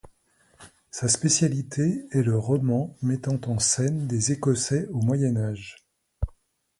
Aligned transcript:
Sa 0.89 1.07
spécialité 1.07 2.07
est 2.09 2.23
le 2.23 2.35
roman 2.35 2.97
mettant 3.03 3.39
en 3.45 3.59
scène 3.59 4.07
des 4.07 4.31
écossais 4.31 4.87
au 4.87 4.99
Moyen 4.99 5.37
Âge. 5.37 5.77